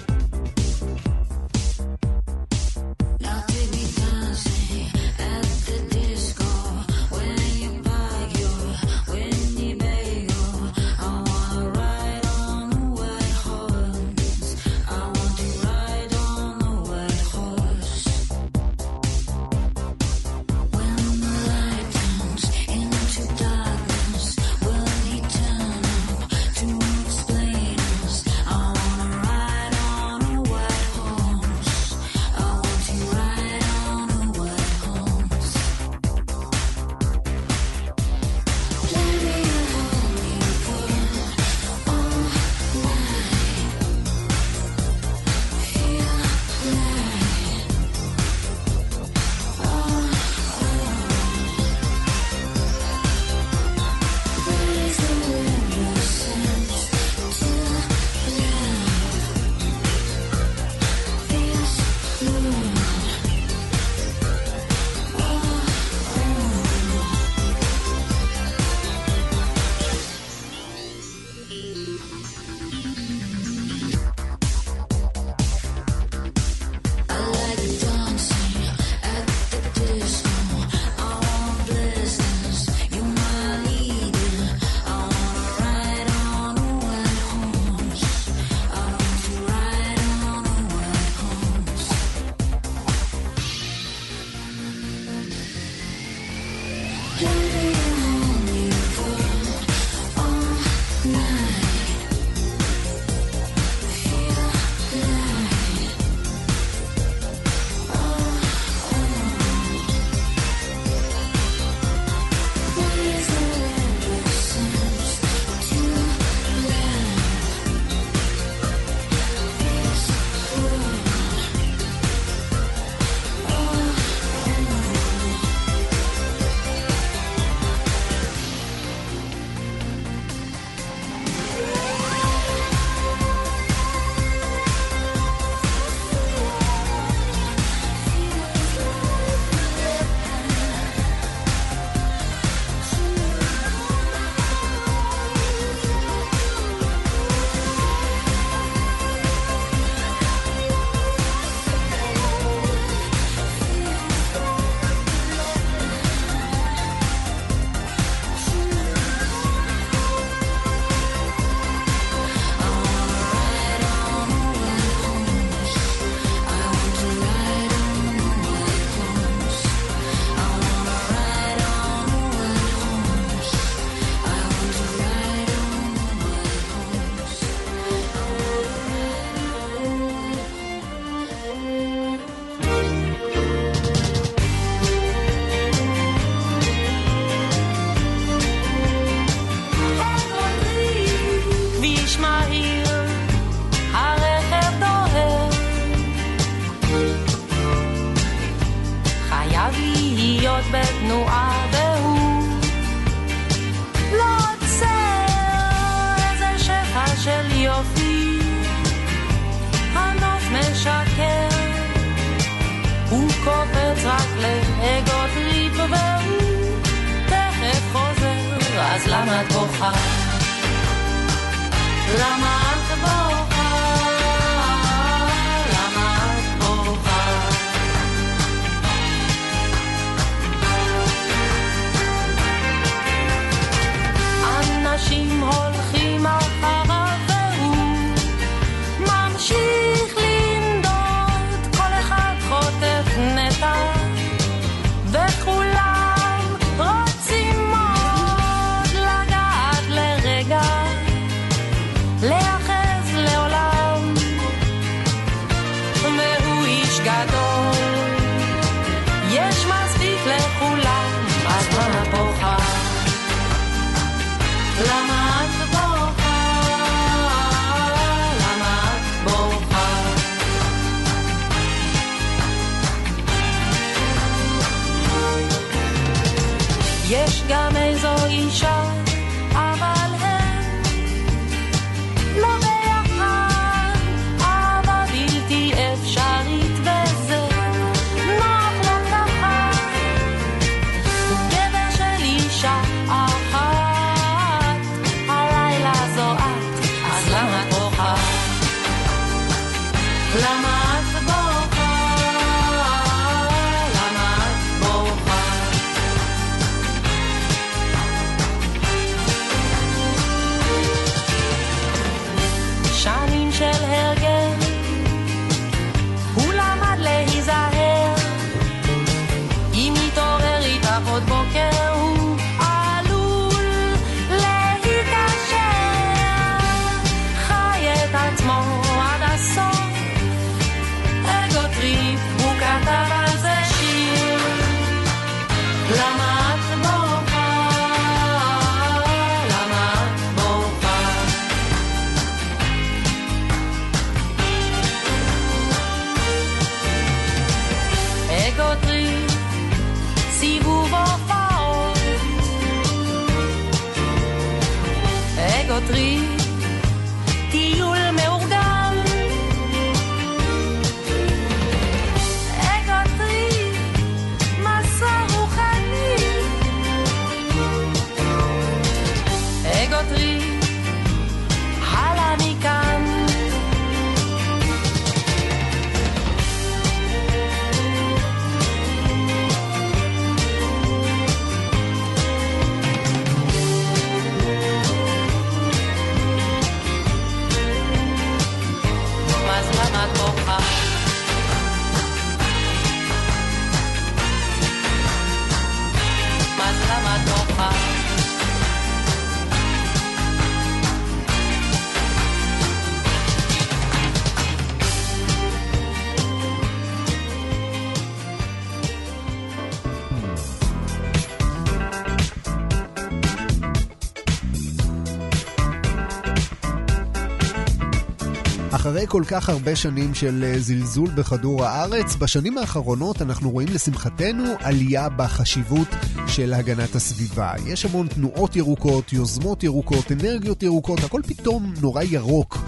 אחרי 418.88 419.06
כל 419.08 419.22
כך 419.26 419.48
הרבה 419.48 419.76
שנים 419.76 420.14
של 420.14 420.44
אה, 420.44 420.58
זלזול 420.58 421.10
בכדור 421.10 421.64
הארץ, 421.64 422.16
בשנים 422.16 422.58
האחרונות 422.58 423.22
אנחנו 423.22 423.50
רואים 423.50 423.68
לשמחתנו 423.72 424.44
עלייה 424.60 425.08
בחשיבות 425.08 425.88
של 426.26 426.54
הגנת 426.54 426.94
הסביבה. 426.94 427.52
יש 427.66 427.84
המון 427.84 428.06
תנועות 428.06 428.56
ירוקות, 428.56 429.12
יוזמות 429.12 429.64
ירוקות, 429.64 430.12
אנרגיות 430.12 430.62
ירוקות, 430.62 431.04
הכל 431.04 431.20
פתאום 431.26 431.72
נורא 431.80 432.02
ירוק. 432.02 432.58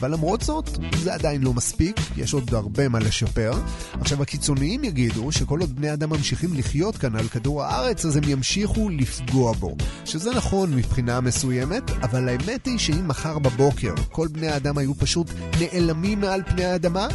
אבל 0.00 0.12
למרות 0.12 0.40
זאת, 0.40 0.70
זה 1.02 1.14
עדיין 1.14 1.42
לא 1.42 1.52
מספיק, 1.52 1.96
יש 2.16 2.34
עוד 2.34 2.54
הרבה 2.54 2.88
מה 2.88 2.98
לשפר. 2.98 3.52
עכשיו, 4.00 4.22
הקיצוניים 4.22 4.84
יגידו 4.84 5.32
שכל 5.32 5.60
עוד 5.60 5.76
בני 5.76 5.92
אדם 5.92 6.10
ממשיכים 6.10 6.54
לחיות 6.54 6.96
כאן 6.96 7.16
על 7.16 7.28
כדור 7.28 7.62
הארץ, 7.62 8.04
אז 8.04 8.16
הם 8.16 8.22
ימשיכו 8.26 8.88
לפגוע 8.88 9.52
בו. 9.52 9.76
שזה 10.04 10.30
נכון 10.30 10.74
מבחינה 10.74 11.20
מסוימת, 11.20 11.90
אבל 11.90 12.28
האמת 12.28 12.66
היא 12.66 12.78
שאם 12.78 13.08
מחר 13.08 13.38
בבוקר 13.38 13.94
כל 14.12 14.28
בני 14.28 14.48
האדם 14.48 14.78
היו 14.78 14.94
פשוט 14.94 15.30
נעלמים 15.60 16.20
מעל 16.20 16.42
פני 16.42 16.64
האדמה, 16.64 17.08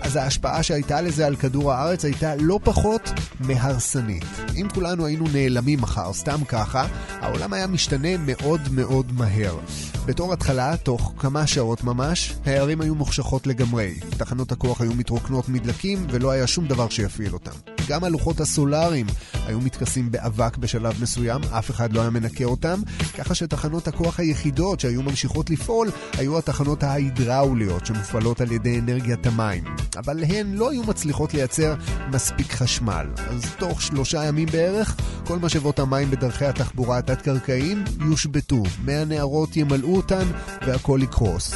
אז 0.00 0.16
ההשפעה 0.16 0.62
שהייתה 0.62 1.00
לזה 1.00 1.26
על 1.26 1.36
כדור 1.36 1.72
הארץ 1.72 2.04
הייתה 2.04 2.34
לא 2.36 2.60
פחות 2.64 3.10
מהרסנית. 3.40 4.24
אם 4.56 4.66
כולנו 4.74 5.06
היינו 5.06 5.24
נעלמים 5.32 5.80
מחר, 5.80 6.12
סתם 6.12 6.44
ככה, 6.48 6.86
העולם 7.20 7.52
היה 7.52 7.66
משתנה 7.66 8.16
מאוד 8.18 8.60
מאוד 8.70 9.12
מהר. 9.12 9.58
בתור 10.06 10.32
התחלה, 10.32 10.76
תוך 10.76 11.12
כמה 11.18 11.46
שעות 11.46 11.84
ממש, 11.84 12.31
הערים 12.44 12.80
היו 12.80 12.94
מוחשכות 12.94 13.46
לגמרי. 13.46 13.94
תחנות 14.10 14.52
הכוח 14.52 14.80
היו 14.80 14.94
מתרוקנות 14.94 15.48
מדלקים, 15.48 16.06
ולא 16.10 16.30
היה 16.30 16.46
שום 16.46 16.66
דבר 16.66 16.88
שיפעיל 16.88 17.32
אותם. 17.32 17.72
גם 17.88 18.04
הלוחות 18.04 18.40
הסולאריים 18.40 19.06
היו 19.46 19.60
מתכסים 19.60 20.10
באבק 20.10 20.56
בשלב 20.56 21.02
מסוים, 21.02 21.40
אף 21.58 21.70
אחד 21.70 21.92
לא 21.92 22.00
היה 22.00 22.10
מנקה 22.10 22.44
אותם, 22.44 22.80
ככה 23.18 23.34
שתחנות 23.34 23.88
הכוח 23.88 24.20
היחידות 24.20 24.80
שהיו 24.80 25.02
ממשיכות 25.02 25.50
לפעול 25.50 25.90
היו 26.12 26.38
התחנות 26.38 26.82
ההידראוליות 26.82 27.86
שמופעלות 27.86 28.40
על 28.40 28.52
ידי 28.52 28.78
אנרגיית 28.78 29.26
המים. 29.26 29.64
אבל 29.96 30.24
הן 30.24 30.54
לא 30.54 30.70
היו 30.70 30.82
מצליחות 30.82 31.34
לייצר 31.34 31.74
מספיק 32.10 32.52
חשמל. 32.52 33.06
אז 33.28 33.42
תוך 33.58 33.82
שלושה 33.82 34.24
ימים 34.24 34.48
בערך, 34.52 34.96
כל 35.26 35.38
משאבות 35.38 35.78
המים 35.78 36.10
בדרכי 36.10 36.44
התחבורה 36.44 36.98
התת-קרקעיים 36.98 37.84
יושבתו. 38.00 38.62
מי 38.84 38.94
הנערות 38.94 39.56
ימלאו 39.56 39.96
אותן 39.96 40.24
והכל 40.66 41.00
יקרוס. 41.02 41.54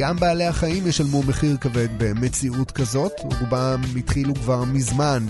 גם 0.00 0.09
בעלי 0.18 0.46
החיים 0.46 0.86
ישלמו 0.86 1.22
מחיר 1.22 1.56
כבד 1.56 1.88
במציאות 1.98 2.70
כזאת. 2.70 3.12
רובם 3.40 3.80
התחילו 3.96 4.34
כבר 4.34 4.64
מזמן 4.64 5.26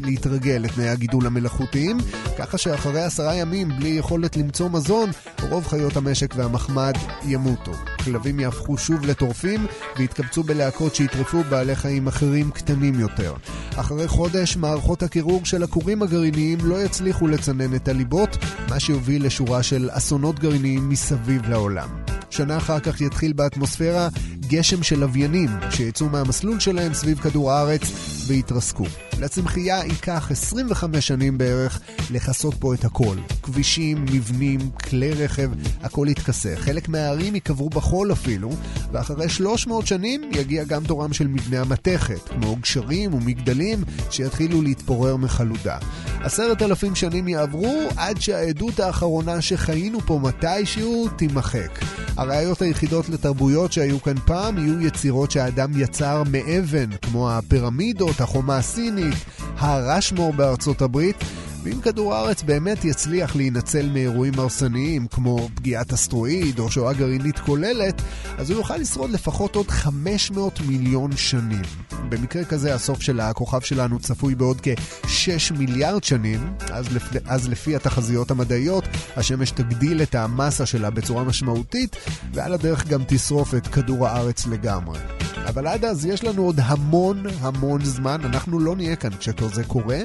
להתרגל 0.00 0.60
לתנאי 0.60 0.88
הגידול 0.88 1.26
המלאכותיים, 1.26 1.98
ככה 2.38 2.58
שאחרי 2.58 3.02
עשרה 3.02 3.34
ימים 3.34 3.68
בלי 3.68 3.88
יכולת 3.88 4.36
למצוא 4.36 4.68
מזון, 4.70 5.10
רוב 5.50 5.66
חיות 5.66 5.96
המשק 5.96 6.34
והמחמד 6.36 6.92
ימותו. 7.24 7.72
כלבים 8.04 8.40
יהפכו 8.40 8.78
שוב 8.78 9.04
לטורפים 9.04 9.66
ויתקבצו 9.98 10.42
בלהקות 10.42 10.94
שיטרפו 10.94 11.42
בעלי 11.50 11.76
חיים 11.76 12.06
אחרים 12.06 12.50
קטנים 12.50 13.00
יותר. 13.00 13.34
אחרי 13.76 14.08
חודש, 14.08 14.56
מערכות 14.56 15.02
הקירור 15.02 15.44
של 15.44 15.62
הכורים 15.62 16.02
הגרעיניים 16.02 16.58
לא 16.62 16.82
יצליחו 16.82 17.26
לצנן 17.26 17.74
את 17.74 17.88
הליבות, 17.88 18.36
מה 18.68 18.80
שיוביל 18.80 19.26
לשורה 19.26 19.62
של 19.62 19.88
אסונות 19.92 20.38
גרעיניים 20.38 20.88
מסביב 20.88 21.48
לעולם. 21.48 22.01
שנה 22.32 22.56
אחר 22.56 22.80
כך 22.80 23.00
יתחיל 23.00 23.32
באטמוספירה 23.32 24.08
גשם 24.40 24.82
של 24.82 25.00
לוויינים 25.00 25.48
שיצאו 25.70 26.08
מהמסלול 26.08 26.60
שלהם 26.60 26.94
סביב 26.94 27.18
כדור 27.18 27.52
הארץ 27.52 27.82
ויתרסקו. 28.26 28.84
לצמחייה 29.20 29.84
ייקח 29.84 30.30
25 30.30 31.06
שנים 31.06 31.38
בערך 31.38 31.80
לכסות 32.10 32.54
פה 32.54 32.74
את 32.74 32.84
הכל. 32.84 33.16
כבישים, 33.42 34.04
מבנים, 34.04 34.60
כלי 34.70 35.12
רכב, 35.12 35.50
הכל 35.82 36.06
יתכסה. 36.10 36.54
חלק 36.56 36.88
מהערים 36.88 37.34
ייקברו 37.34 37.70
בחול 37.70 38.12
אפילו, 38.12 38.50
ואחרי 38.92 39.28
300 39.28 39.86
שנים 39.86 40.30
יגיע 40.32 40.64
גם 40.64 40.84
תורם 40.84 41.12
של 41.12 41.26
מבני 41.26 41.58
המתכת, 41.58 42.28
כמו 42.28 42.56
גשרים 42.56 43.14
ומגדלים 43.14 43.84
שיתחילו 44.10 44.62
להתפורר 44.62 45.16
מחלודה. 45.16 45.78
עשרת 46.22 46.62
אלפים 46.62 46.94
שנים 46.94 47.28
יעברו 47.28 47.88
עד 47.96 48.20
שהעדות 48.20 48.80
האחרונה 48.80 49.40
שחיינו 49.40 50.00
פה 50.00 50.20
מתישהו 50.22 51.08
תימחק. 51.16 51.78
הראיות 52.22 52.62
היחידות 52.62 53.08
לתרבויות 53.08 53.72
שהיו 53.72 54.02
כאן 54.02 54.14
פעם 54.24 54.58
יהיו 54.58 54.80
יצירות 54.80 55.30
שהאדם 55.30 55.70
יצר 55.76 56.22
מאבן, 56.30 56.90
כמו 57.02 57.30
הפירמידות, 57.30 58.20
החומה 58.20 58.56
הסינית, 58.56 59.14
הרשמור 59.58 60.32
בארצות 60.32 60.82
הברית. 60.82 61.16
ואם 61.62 61.80
כדור 61.80 62.14
הארץ 62.14 62.42
באמת 62.42 62.84
יצליח 62.84 63.36
להינצל 63.36 63.88
מאירועים 63.92 64.38
הרסניים 64.38 65.06
כמו 65.06 65.48
פגיעת 65.54 65.92
אסטרואיד 65.92 66.58
או 66.58 66.70
שואה 66.70 66.92
גרעינית 66.92 67.38
כוללת, 67.38 68.02
אז 68.38 68.50
הוא 68.50 68.58
יוכל 68.58 68.76
לשרוד 68.76 69.10
לפחות 69.10 69.56
עוד 69.56 69.70
500 69.70 70.60
מיליון 70.60 71.16
שנים. 71.16 71.62
במקרה 72.08 72.44
כזה 72.44 72.74
הסוף 72.74 73.02
של 73.02 73.20
הכוכב 73.20 73.60
שלנו 73.60 73.98
צפוי 73.98 74.34
בעוד 74.34 74.60
כ-6 74.62 75.58
מיליארד 75.58 76.04
שנים, 76.04 76.52
אז, 76.70 76.94
לפ... 76.94 77.02
אז 77.24 77.48
לפי 77.48 77.76
התחזיות 77.76 78.30
המדעיות, 78.30 78.84
השמש 79.16 79.50
תגדיל 79.50 80.02
את 80.02 80.14
המסה 80.14 80.66
שלה 80.66 80.90
בצורה 80.90 81.24
משמעותית, 81.24 81.96
ועל 82.34 82.52
הדרך 82.52 82.86
גם 82.86 83.02
תשרוף 83.06 83.54
את 83.54 83.66
כדור 83.66 84.06
הארץ 84.08 84.46
לגמרי. 84.46 85.21
אבל 85.48 85.66
עד 85.66 85.84
אז 85.84 86.06
יש 86.06 86.24
לנו 86.24 86.42
עוד 86.42 86.60
המון 86.62 87.22
המון 87.40 87.84
זמן, 87.84 88.20
אנחנו 88.24 88.60
לא 88.60 88.76
נהיה 88.76 88.96
כאן 88.96 89.10
כשכל 89.18 89.48
זה 89.48 89.64
קורה, 89.64 89.98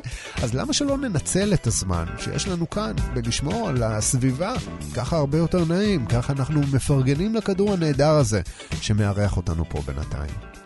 אז 0.43 0.54
למה 0.54 0.73
שלא 0.73 0.97
ננצל 0.97 1.54
את 1.54 1.67
הזמן 1.67 2.06
שיש 2.19 2.47
לנו 2.47 2.69
כאן 2.69 2.93
ולשמור 3.15 3.69
על 3.69 3.84
הסביבה? 3.84 4.54
ככה 4.95 5.17
הרבה 5.17 5.38
יותר 5.38 5.65
נעים, 5.65 6.06
ככה 6.06 6.34
אנחנו 6.34 6.62
מפרגנים 6.73 7.36
לכדור 7.36 7.73
הנהדר 7.73 8.12
הזה 8.12 8.41
שמארח 8.82 9.38
אותנו 9.38 9.69
פה 9.69 9.82
בינתיים. 9.86 10.56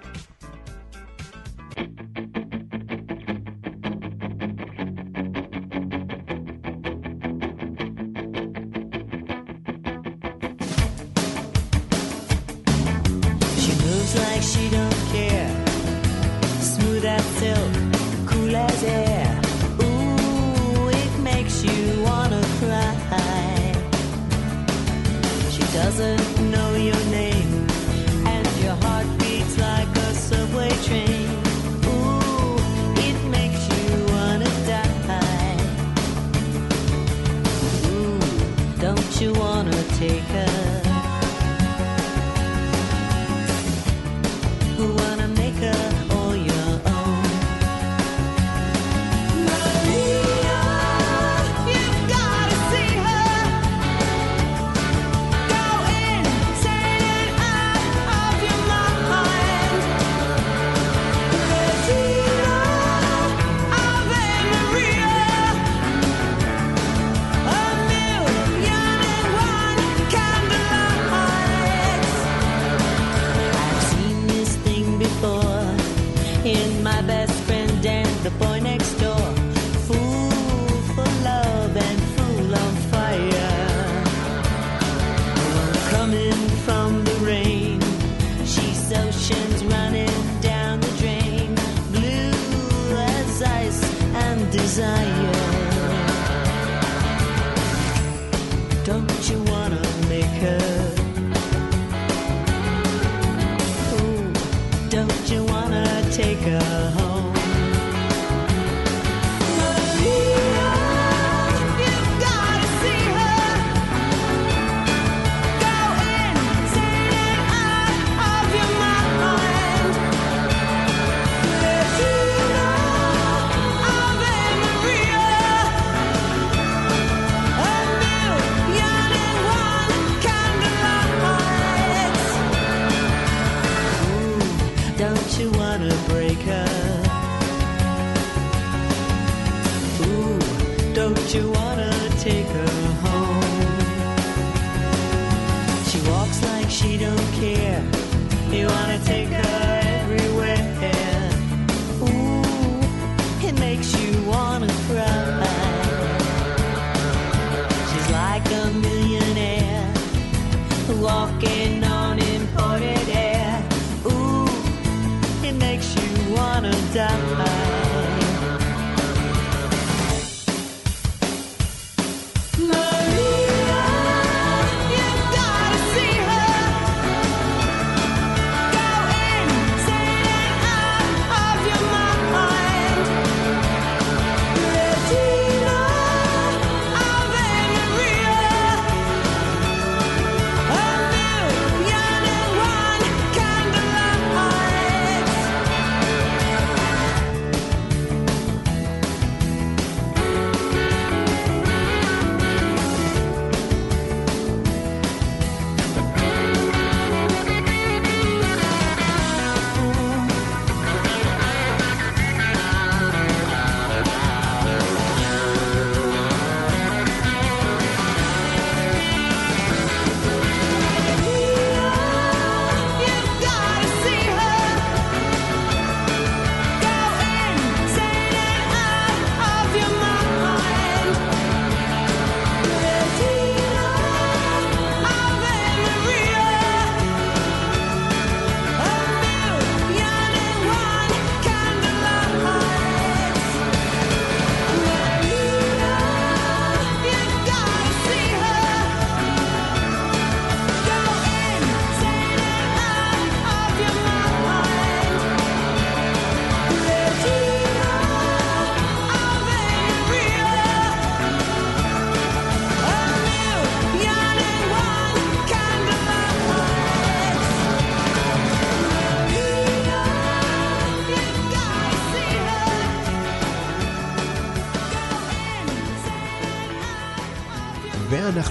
down 166.94 167.41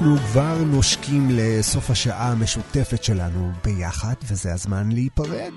אנחנו 0.01 0.17
כבר 0.17 0.65
נושקים 0.65 1.29
לסוף 1.31 1.91
השעה 1.91 2.33
המשותפת 2.33 3.05
שלנו 3.05 3.53
ביחד, 3.65 4.15
וזה 4.31 4.53
הזמן 4.53 4.93
להיפרד. 4.93 5.53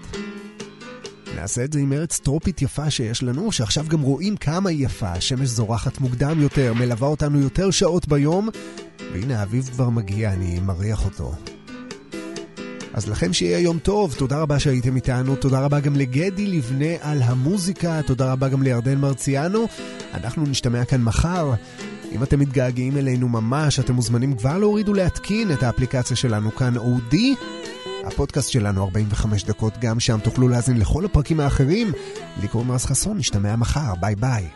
נעשה 1.35 1.63
את 1.63 1.73
זה 1.73 1.79
עם 1.79 1.93
ארץ 1.93 2.19
טרופית 2.19 2.61
יפה 2.61 2.89
שיש 2.89 3.23
לנו, 3.23 3.51
שעכשיו 3.51 3.85
גם 3.87 4.01
רואים 4.01 4.37
כמה 4.37 4.69
היא 4.69 4.85
יפה. 4.85 5.11
השמש 5.11 5.49
זורחת 5.49 5.99
מוקדם 5.99 6.41
יותר, 6.41 6.73
מלווה 6.73 7.07
אותנו 7.07 7.39
יותר 7.39 7.71
שעות 7.71 8.07
ביום, 8.07 8.49
והנה 9.13 9.39
האביב 9.39 9.69
כבר 9.73 9.89
מגיע, 9.89 10.33
אני 10.33 10.59
מריח 10.59 11.05
אותו. 11.05 11.35
אז 12.93 13.09
לכם 13.09 13.33
שיהיה 13.33 13.59
יום 13.59 13.79
טוב, 13.79 14.15
תודה 14.17 14.39
רבה 14.39 14.59
שהייתם 14.59 14.95
איתנו, 14.95 15.35
תודה 15.35 15.59
רבה 15.59 15.79
גם 15.79 15.95
לגדי 15.95 16.47
לבנה 16.47 16.95
על 17.01 17.21
המוזיקה, 17.21 18.01
תודה 18.05 18.31
רבה 18.31 18.49
גם 18.49 18.63
לירדן 18.63 18.97
מרציאנו. 18.97 19.67
אנחנו 20.13 20.43
נשתמע 20.43 20.85
כאן 20.85 21.01
מחר. 21.01 21.53
אם 22.13 22.23
אתם 22.23 22.39
מתגעגעים 22.39 22.97
אלינו 22.97 23.29
ממש, 23.29 23.79
אתם 23.79 23.93
מוזמנים 23.93 24.35
כבר 24.35 24.57
להוריד 24.57 24.89
ולהתקין 24.89 25.51
את 25.51 25.63
האפליקציה 25.63 26.15
שלנו 26.15 26.55
כאן 26.55 26.77
אודי. 26.77 27.35
הפודקאסט 28.03 28.49
שלנו 28.49 28.83
45 28.83 29.43
דקות, 29.43 29.73
גם 29.81 29.99
שם 29.99 30.19
תוכלו 30.23 30.47
להאזין 30.47 30.79
לכל 30.79 31.05
הפרקים 31.05 31.39
האחרים. 31.39 31.91
לי 32.41 32.47
קוראים 32.47 32.71
רז 32.71 32.85
חסון, 32.85 33.17
נשתמע 33.17 33.55
מחר, 33.55 33.95
ביי 33.99 34.15
ביי. 34.15 34.49